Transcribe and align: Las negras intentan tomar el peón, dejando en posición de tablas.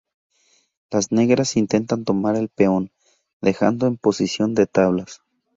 Las 0.89 1.11
negras 1.11 1.55
intentan 1.57 2.05
tomar 2.05 2.35
el 2.35 2.49
peón, 2.49 2.89
dejando 3.39 3.85
en 3.85 3.97
posición 3.97 4.55
de 4.55 4.65
tablas. 4.65 5.21